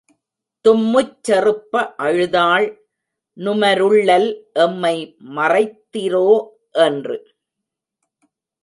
[0.65, 2.67] தும்முச் செறுப்ப அழுதாள்
[3.37, 4.29] நுமருள்ளல்
[4.53, 4.95] எம்மை
[5.35, 6.27] மறைத்திரோ
[6.71, 7.17] என்று.